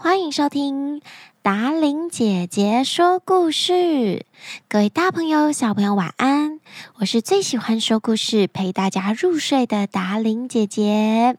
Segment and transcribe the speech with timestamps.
[0.00, 1.02] 欢迎收听
[1.42, 4.24] 达玲姐姐说故事。
[4.68, 6.60] 各位大朋友、小朋友，晚安！
[7.00, 11.36] 我是最喜欢说故事、陪大家入睡的达玲姐姐。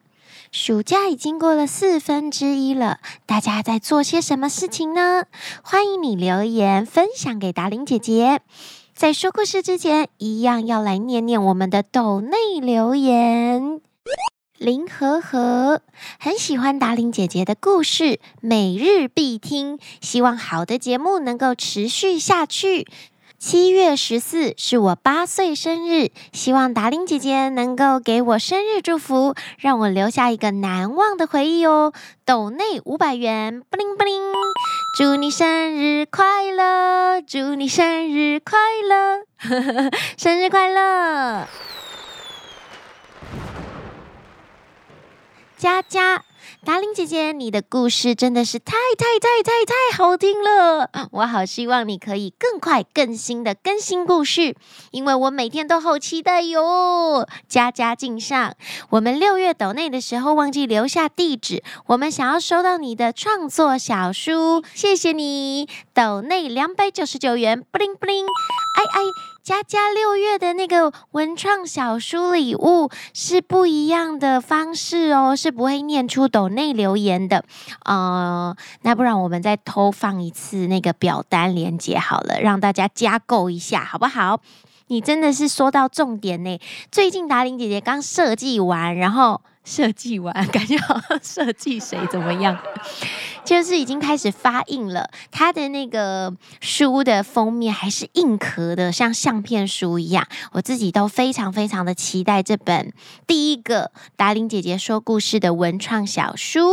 [0.52, 5.24] 暑假已经过了四分之一了，大家在做些什么事情呢？
[5.64, 8.42] 欢迎你留言分享给达玲姐姐。
[8.94, 13.80] 在说故事之前，一样要来念念我们的抖内留言。
[14.60, 15.82] 林和和
[16.20, 19.80] 很喜欢达伶姐姐的故事，每日必听。
[20.02, 22.86] 希望好的节目能够持续下去。
[23.38, 31.94] 七月十四是我八岁生日，希望达伶姐姐能够给我生日祝福，让我留下一个难忘的回忆哦。
[32.26, 34.22] 抖内五百元，布灵布灵，
[34.98, 41.48] 祝你生日快乐，祝你生日快乐，生日快乐。
[45.60, 46.24] 佳佳，
[46.64, 50.90] 达伶姐姐，你的故事真的是太太太太太好听了！
[51.12, 54.56] 我好希望你可以更快更新的更新故事，
[54.92, 57.28] 因为我每天都好期待哟。
[57.50, 58.56] 佳佳敬上，
[58.92, 69.02] 我们六月抖内的时候忘记留下地址，我们想要收到你的创作小书，谢谢你，抖内两百九十九元，布灵布灵，哎哎。
[69.42, 77.44] 佳佳六月的那个文创小书礼物是不一样的方式哦，是不会念出抖内留言的。
[77.86, 84.40] 呃，那不然我们再偷放一次那个表单链接好了，让大家加购一下，好不好？
[84.88, 86.60] 你真的是说到重点呢。
[86.92, 92.58] 最近达玲姐姐刚设计完，然后设计完，感觉好像设计谁怎么样？
[93.46, 100.28] 就是已经开始发印了，它的那个书的封面还是硬壳的，像相片书一样。
[100.54, 102.92] 我自己都非常非常的期待这本
[103.28, 106.72] 第一个达伶姐姐说故事的文创小书。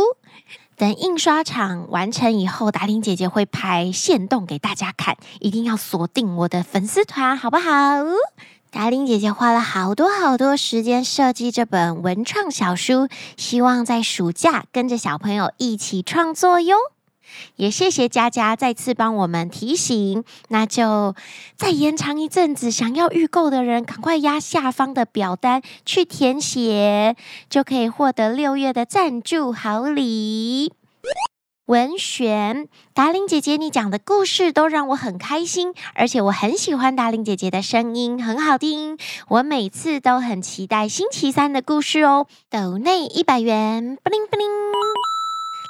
[0.75, 7.69] 等印刷厂完成以后，达伶姐姐会拍限动给大家看，一定要锁定我的粉丝团，好不好？
[8.77, 16.75] 达玲姐姐花了好多好多时间设计这本文创小书，希望在暑假跟着小朋友一起创作哟。
[17.55, 21.15] 也谢谢佳佳再次帮我们提醒，那就
[21.55, 22.69] 再延长一阵子。
[22.69, 27.15] 想要预购的人，赶快压下方的表单去填写，
[27.49, 30.71] 就可以获得六月的赞助好礼。
[31.67, 38.97] 文璇，达玲姐姐，你讲的故事都让我很开心，而且我很喜欢达玲姐姐的声音，很好听。
[39.27, 42.25] 我每次都很期待星期三的故事哦。
[42.49, 44.47] 抖内一百元，布灵布灵。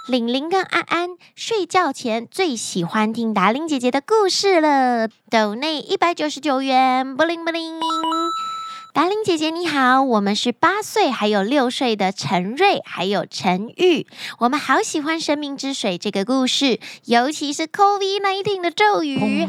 [0.07, 5.07] 玲玲跟安安睡觉前最喜欢听达玲姐姐的故事了。
[5.31, 7.79] 抖内一百九十九元，布灵布灵。
[8.97, 14.07] 达令姐姐你好，我们是八岁还有六岁的陈瑞还有陈玉，
[14.39, 19.45] 我们好喜欢《生命之水》这个故事，尤其是 COVID-19 的咒语。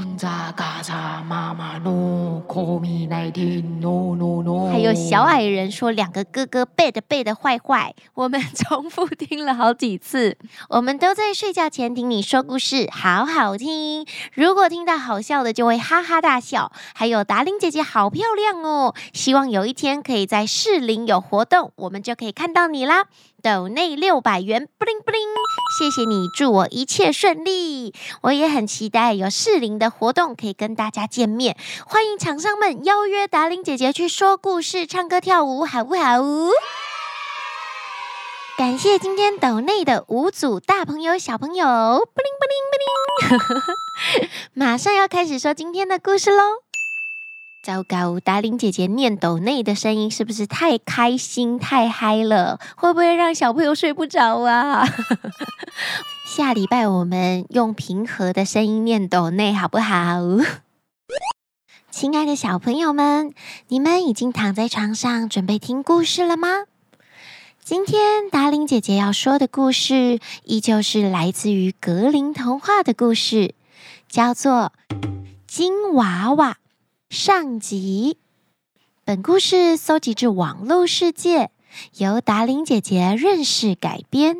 [4.70, 10.36] 还有小矮人说两个哥哥背的背的坏坏，我们重复听了好几次。
[10.68, 14.06] 我们都在睡觉前听你说故事，好好听。
[14.34, 16.70] 如果听到好笑的，就会哈哈大笑。
[16.94, 19.37] 还有达令姐姐好漂亮哦，希望。
[19.38, 23.04] 望有一天可以在士林有活动，我们就可以看到你啦。
[23.40, 25.20] 抖内六百元，布灵布灵，
[25.78, 27.94] 谢谢你，祝我一切顺利。
[28.22, 31.56] 我也很期待有士林的活动可以跟大家见面。
[31.86, 36.18] 欢迎厂商们邀约达玲姐姐去说故事、唱歌、跳舞，好不好？
[38.58, 43.62] 感谢今天抖内的五组大朋友、小朋友，布灵布灵布灵，
[44.52, 46.67] 马上要开始说今天的故事喽。
[47.68, 52.58] 糟糕，达伶姐姐念抖内的声音是不是太开心、太嗨了？
[52.78, 54.88] 会不会让小朋友睡不着啊？
[56.24, 60.22] 下礼拜我们用平和的声音念抖内，好不好？
[61.90, 63.34] 亲爱的小朋友们，
[63.66, 66.48] 你们已经躺在床上准备听故事了吗？
[67.62, 73.54] 今天达伶姐姐要说的故事，依旧是来自于格林童话的故事，
[74.08, 74.72] 叫做
[75.46, 76.52] 《金娃娃》。
[77.10, 78.18] 上集，
[79.02, 81.50] 本故事搜集自网络世界，
[81.96, 84.36] 由达玲姐姐润饰改编。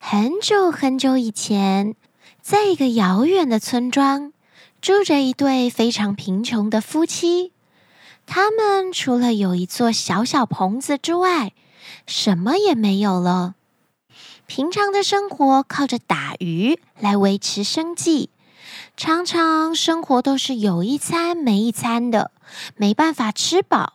[0.00, 1.94] 很久很久以前，
[2.40, 4.32] 在一个遥远的村庄，
[4.80, 7.52] 住着一对非常贫穷的夫妻。
[8.26, 11.52] 他们除了有一座小小棚子之外，
[12.04, 13.54] 什么也没有了。
[14.48, 18.28] 平常的生活靠着打鱼来维持生计。
[18.96, 22.30] 常常生活都是有一餐没一餐的，
[22.76, 23.94] 没办法吃饱，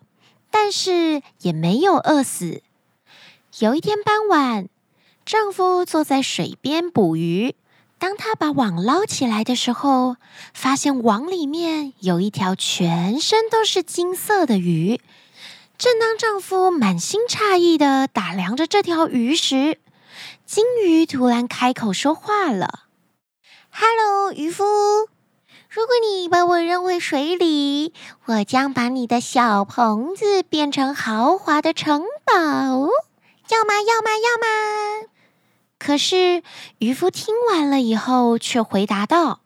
[0.51, 2.61] 但是也没有饿死。
[3.59, 4.67] 有一天傍晚，
[5.25, 7.55] 丈夫坐在水边捕鱼。
[7.99, 10.17] 当他把网捞起来的时候，
[10.53, 14.99] 发现网里面有一条全身都是金色的鱼。
[15.77, 19.79] 正当丈夫满心诧异的打量着这条鱼时，
[20.45, 22.86] 金鱼突然开口说话了
[23.79, 24.63] ：“Hello，渔夫，
[25.69, 27.93] 如果你把我扔回水里，
[28.25, 32.33] 我将把你的小棚子变成豪华的城堡。
[32.33, 33.75] 要吗？
[33.87, 34.17] 要吗？
[34.17, 35.07] 要吗？”
[35.77, 36.41] 可是
[36.79, 39.41] 渔夫听完了以后，却回答道：“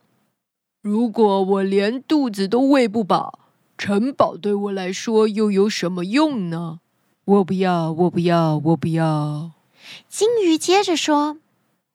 [0.82, 3.40] 如果我连肚子都喂不饱，
[3.78, 6.80] 城堡对我来说又有什么用呢？
[7.26, 9.52] 我不要，我不要，我不要。”
[10.08, 11.38] 金鱼接着说：“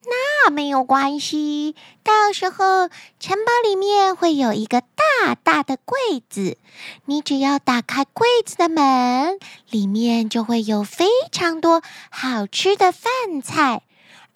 [0.09, 2.89] 那没有关系，到时候
[3.19, 6.57] 城堡里面会有一个大大的柜子，
[7.05, 9.37] 你只要打开柜子的门，
[9.69, 13.83] 里面就会有非常多好吃的饭菜。”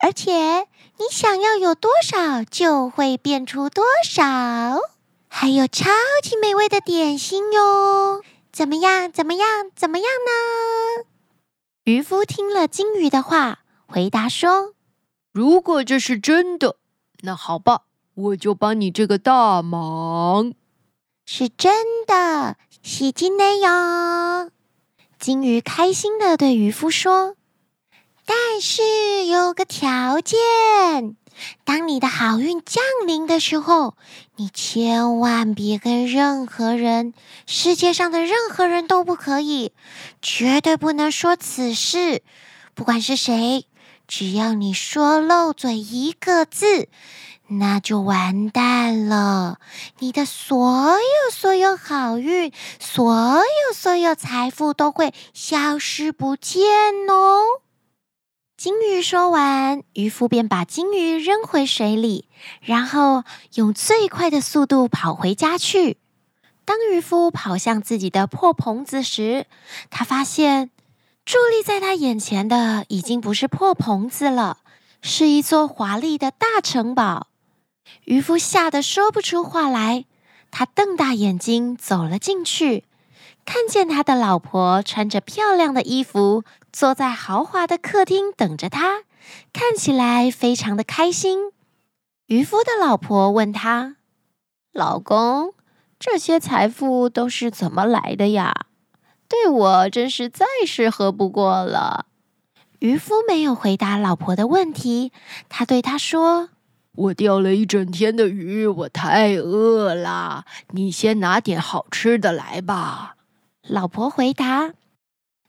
[0.03, 4.79] 而且你想要有多少，就会变出多少，
[5.27, 5.91] 还有超
[6.23, 8.23] 级美味的点心哟！
[8.51, 9.11] 怎么样？
[9.11, 9.69] 怎么样？
[9.75, 11.05] 怎么样呢？
[11.83, 14.73] 渔夫听了金鱼的话，回答说
[15.31, 16.75] ：“如果这是真的，
[17.21, 17.83] 那好吧，
[18.15, 20.53] 我就帮你这个大忙。
[21.25, 24.49] 是真的，是真的哟。”
[25.17, 27.35] 金鱼开心的对渔夫说。
[28.25, 30.37] 但是有个条件，
[31.63, 33.95] 当你的好运降临的时候，
[34.35, 37.13] 你千万别跟任何人，
[37.45, 39.73] 世界上的任何人都不可以，
[40.21, 42.21] 绝对不能说此事。
[42.73, 43.65] 不管是谁，
[44.11, 46.89] 只要你说漏嘴一个字，
[47.47, 49.57] 那就完蛋了。
[49.99, 56.61] 你的所有所有好运，所有所有财富都会消失不见
[57.07, 57.39] 哦。
[58.57, 62.27] 金鱼说完，渔夫便把金鱼扔回水里，
[62.59, 63.23] 然后
[63.53, 65.95] 用最快的速度跑回家去。
[66.65, 69.45] 当渔夫跑向自己的破棚子时，
[69.89, 70.69] 他发现
[71.31, 74.57] 伫立在他眼前的已经不是破棚子了，
[75.01, 77.27] 是一座华丽的大城堡。
[78.03, 80.03] 渔夫吓得说不出话来，
[80.51, 82.83] 他瞪大眼睛走了进去。
[83.45, 86.43] 看见他的老婆穿着漂亮的衣服，
[86.73, 89.03] 坐在豪华的客厅等着他，
[89.53, 91.53] 看起来非常的开心。
[92.25, 93.95] 渔夫的老婆问他
[94.73, 95.53] ：“老公，
[95.97, 98.65] 这些财富都是怎么来的呀？
[99.31, 102.07] 对我真是再适合不过了。”
[102.79, 105.13] 渔夫没有回答老婆的问题，
[105.47, 106.49] 他对她说
[106.93, 113.15] ：“我钓了一整天的鱼，我太饿了，你先拿点好吃的来吧。”
[113.63, 114.73] 老婆回答：“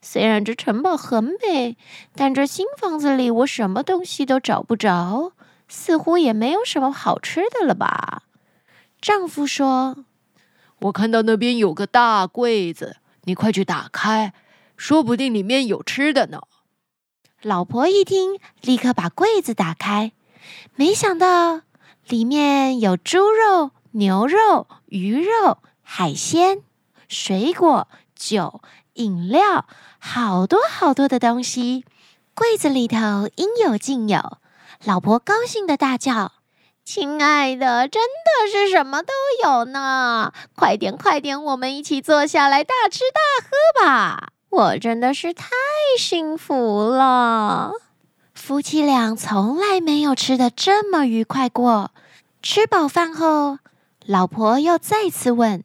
[0.00, 1.76] 虽然这城堡很美，
[2.14, 5.32] 但这新房子里我什么东西都找不着，
[5.66, 8.24] 似乎也没有什么好吃的了吧？”
[9.00, 10.04] 丈夫说
[10.82, 14.32] ：“我看到那边有个大柜子，你快去打开，
[14.76, 16.42] 说不定里面有吃的呢。”
[17.42, 20.12] 老婆一听，立刻把柜子打开，
[20.76, 21.62] 没想到
[22.06, 26.62] 里面有猪肉、牛肉、鱼肉、海鲜、
[27.08, 27.88] 水果。
[28.14, 29.66] 酒、饮料，
[29.98, 31.84] 好多好多的东西，
[32.34, 34.38] 柜子里头应有尽有。
[34.84, 36.30] 老婆高兴的大叫
[36.84, 39.12] ：“亲爱的，真的是什么都
[39.44, 40.32] 有呢！
[40.56, 44.32] 快点，快点，我们一起坐下来大吃大喝吧！
[44.50, 45.48] 我真的是太
[45.98, 47.72] 幸福了。”
[48.34, 51.92] 夫妻俩从来没有吃得这么愉快过。
[52.42, 53.58] 吃饱饭后，
[54.04, 55.62] 老婆又再次问：“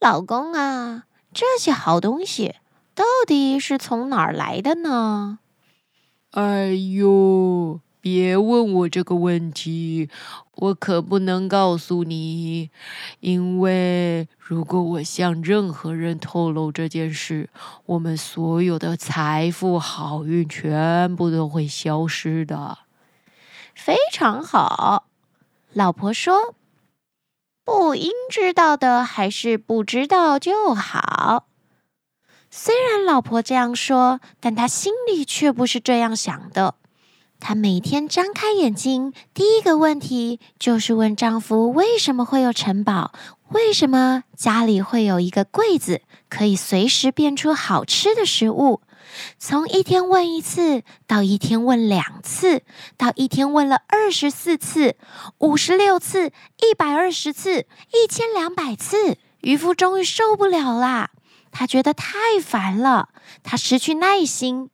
[0.00, 1.04] 老公啊？”
[1.34, 2.54] 这些好东西
[2.94, 5.40] 到底是从哪儿来的呢？
[6.30, 10.10] 哎呦，别问我这个问题，
[10.56, 12.68] 我可不能告诉你，
[13.20, 17.48] 因为如果我向任何人透露这件事，
[17.86, 22.76] 我们所有的财富、好运全部都会消失的。
[23.74, 25.06] 非常好，
[25.72, 26.54] 老婆说。
[27.64, 31.46] 不应知道的，还是不知道就好。
[32.50, 36.74] 虽然老婆这样说，但他心里却不是这样想的。
[37.40, 43.12] 她每天张开眼睛，第一个问题就是问丈夫：为什么会有城堡？
[43.50, 48.80] 为什么家里会有一个柜子，可以随时变出好吃的食物？
[49.38, 52.62] 从一天问一次，到一天问两次，
[52.96, 54.96] 到一天问了二十四次、
[55.38, 61.10] 五十六次、一百二十次、一千两百次，渔夫终于受不了啦！
[61.52, 63.10] 他觉得太烦了，
[63.44, 64.70] 他失去耐心。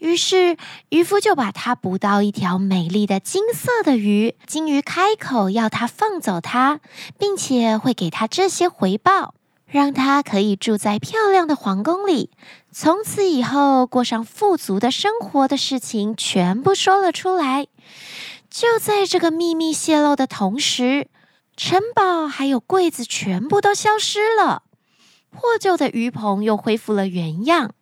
[0.00, 0.56] 于是
[0.88, 4.34] 渔夫就把他捕到一条美丽的金色的鱼。
[4.46, 6.80] 金鱼开口要他放走它，
[7.18, 9.34] 并且会给他这些回报，
[9.66, 12.30] 让他可以住在漂亮的皇宫里，
[12.72, 17.66] 从此以后过上富足的生活的事情全部说了出来。
[18.48, 21.08] 就在这个秘密泄露的同时，
[21.58, 24.62] 城堡还有柜子全部都消失了，
[25.30, 27.74] 破旧的鱼棚又恢复了原样。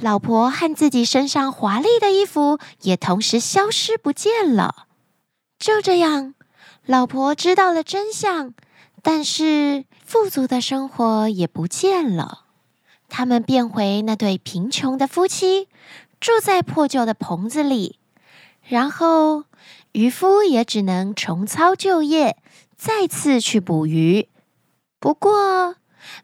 [0.00, 4.86] 老婆和自己身上华丽的衣服也同时消失不见了。
[5.58, 6.34] 就这样，
[6.86, 8.54] 老婆知道了真相，
[9.02, 12.46] 但是富足的生活也不见了。
[13.08, 15.68] 他们变回那对贫穷的夫妻，
[16.18, 17.98] 住在破旧的棚子里。
[18.62, 19.44] 然后，
[19.92, 22.38] 渔夫也只能重操旧业，
[22.76, 24.28] 再次去捕鱼。
[24.98, 25.76] 不过，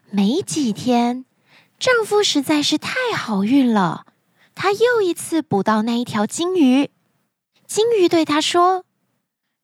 [0.09, 1.25] 没几天。
[1.79, 4.05] 丈夫实在是太好运了，
[4.53, 6.91] 他又一次捕到那一条金鱼。
[7.65, 8.83] 金鱼对他说：“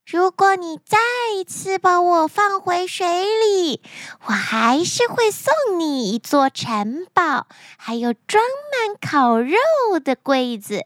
[0.09, 0.97] 如果你再
[1.35, 3.81] 一次把我放回水里，
[4.27, 8.41] 我还是会送你一座城堡，还有装
[8.71, 9.57] 满烤肉
[10.01, 10.85] 的柜子。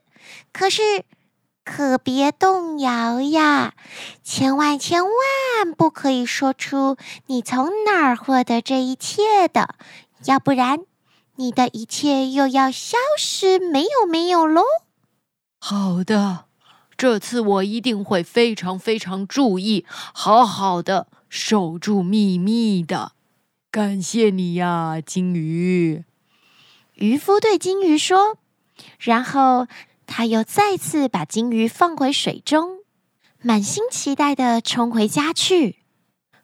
[0.51, 1.05] 可是，
[1.63, 3.75] 可别动摇呀，
[4.23, 9.75] 千万千万不可以说出你从哪儿获得这一切的，
[10.25, 10.79] 要不然。”
[11.39, 14.61] 你的一切又要消失，没有没有喽。
[15.61, 16.47] 好的，
[16.97, 23.13] 这次我一定会非常非常注意，好好的守住秘密的。
[23.71, 26.03] 感谢你呀，金鱼。
[26.95, 28.35] 渔夫对金鱼说，
[28.99, 29.67] 然后
[30.05, 32.79] 他又再次把金鱼放回水中，
[33.41, 35.77] 满心期待的冲回家去。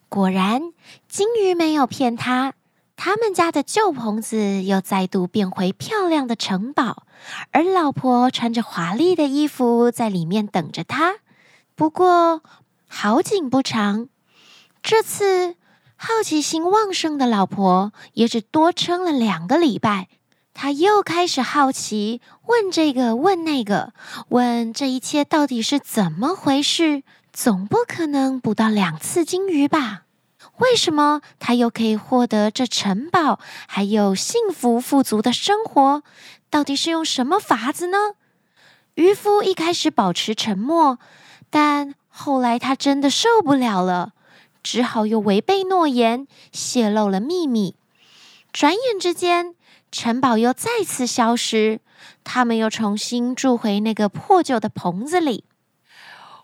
[0.08, 0.72] 果然，
[1.10, 2.54] 金鱼没有骗他。
[2.98, 7.04] 他们家的旧棚子又再度变回漂亮的城堡，
[7.52, 11.16] 而老婆穿着华丽的衣服在里面等着他。
[11.76, 12.42] 不过
[12.88, 14.08] 好景不长，
[14.82, 15.56] 这次
[15.96, 20.08] 好奇心旺盛的老婆也只多撑了两个礼拜。
[20.54, 23.92] 她又开始好奇，问这个问那个，
[24.30, 27.04] 问这一切到底是怎么回事？
[27.34, 30.05] 总不可能捕到两次金鱼吧？
[30.58, 36.04] 为什么他又可以获得这城堡，还有幸福富足的生活？
[36.50, 38.14] 到底是用什么法子呢？
[38.94, 41.00] 渔夫一开始保持沉默，
[41.50, 44.14] 但后来他真的受不了了，
[44.64, 47.76] 只好又违背诺言，泄露了秘密。
[48.54, 49.54] 转眼之间，
[49.92, 51.82] 城堡又再次消失，
[52.24, 55.44] 他们又重新住回那个破旧的棚子里。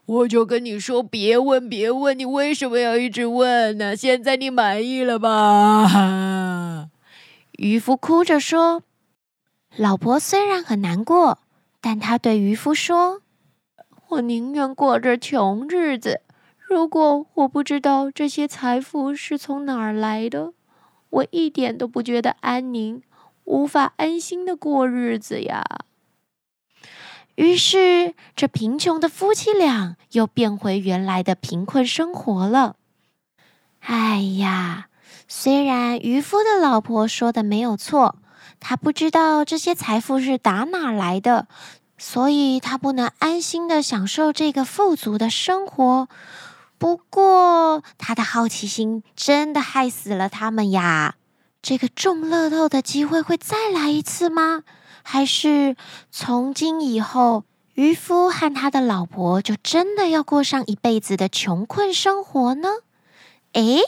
[0.06, 3.96] 我就跟你说，别问，别问，你为什么要一直问呢？
[3.96, 6.90] 现在你满意了吧？
[7.58, 8.84] 渔夫哭着说
[9.78, 11.40] ：“老婆虽然很难过，
[11.80, 13.22] 但她对渔夫说
[14.10, 16.22] ：‘我宁愿过着穷日子。
[16.68, 20.54] 如果我不知道这些财富是从哪儿来的，
[21.10, 23.02] 我一点都不觉得安宁，
[23.44, 25.64] 无法安心的过日子呀。’”
[27.36, 32.76] 于是，这贫穷的夫妻俩又变回原来的贫困生活了。
[33.80, 34.88] 哎呀，
[35.28, 38.18] 虽然渔夫的老婆说的没有错，
[38.60, 41.48] 他不知道这些财富是打哪来的，
[41.98, 46.08] 所以他不能安心的享受这个富足的生活。
[46.78, 51.16] 不过，他的好奇心真的害死了他们呀！
[51.62, 54.64] 这个中乐透的机会会再来一次吗？
[55.04, 55.76] 还是
[56.12, 57.44] 从今以后，
[57.74, 62.70] 渔夫和他的老婆就真的要过上一辈子的穷困生活呢？
[63.54, 63.80] 诶，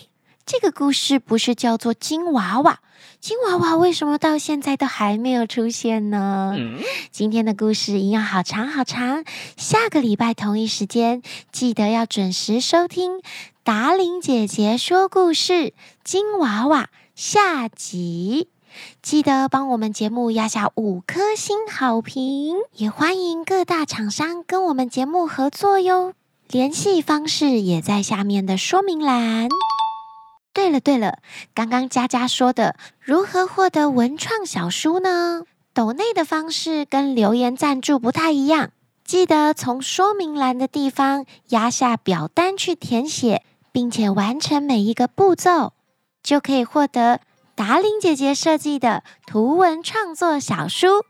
[0.45, 2.79] 这个故事不是叫做金娃娃？
[3.19, 6.53] 金娃娃为什么到现在都还没有出现呢？
[6.57, 6.79] 嗯、
[7.11, 9.23] 今天的故事一样好长好长，
[9.55, 13.21] 下个礼拜同一时间记得要准时收听
[13.63, 15.53] 达玲姐姐说故事
[16.03, 16.83] 《金娃娃》
[17.15, 18.49] 下集。
[19.01, 26.13] 记得帮我们节目压下五颗星好评，也欢迎各大厂商跟我们节目合作哟。
[26.49, 29.49] 联系方式也在下面的说明栏。
[30.53, 31.17] 对了对了，
[31.55, 35.43] 刚刚佳佳说的如何获得文创小书呢？
[35.73, 38.69] 抖内的方式跟留言赞助不太一样，
[39.03, 45.73] 记得从说明栏的地方压下表单去填写，并且完成每一个步骤，
[46.21, 47.21] 就可以获得。
[47.55, 51.05] 达令姐姐设计的图文创作小书，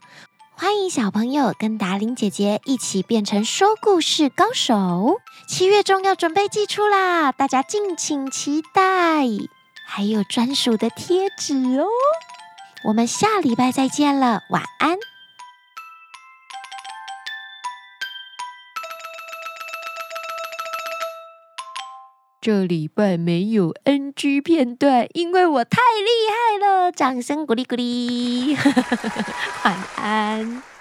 [0.52, 5.22] 欢迎小朋友跟达令姐姐一起变成说故事高手。
[5.48, 9.26] 七月中要准备寄出啦，大家敬请期待。
[9.86, 11.88] 还有专属的贴纸哦。
[12.84, 14.98] 我们下礼拜再见了，晚安。
[22.44, 26.92] 这礼拜没有 NG 片段，因为我太厉害了。
[26.92, 28.58] 掌声鼓励鼓励，
[29.64, 30.73] 晚安。